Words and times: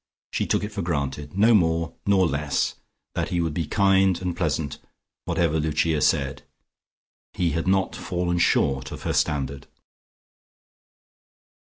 She 0.31 0.47
took 0.47 0.63
it 0.63 0.71
for 0.71 0.81
granted, 0.81 1.37
no 1.37 1.53
more 1.53 1.93
nor 2.07 2.25
less, 2.25 2.73
that 3.13 3.29
he 3.29 3.39
would 3.39 3.53
be 3.53 3.67
kind 3.67 4.19
and 4.19 4.35
pleasant, 4.35 4.79
whatever 5.25 5.59
Lucia 5.59 6.01
said. 6.01 6.41
He 7.33 7.51
had 7.51 7.67
not 7.67 7.95
fallen 7.95 8.39
short 8.39 8.91
of 8.91 9.03
her 9.03 9.13
standard.... 9.13 9.67